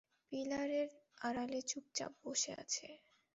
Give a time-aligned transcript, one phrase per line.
[0.31, 0.89] পিলারের
[1.21, 2.87] আড়ালে চুপচাপ বসে আছে।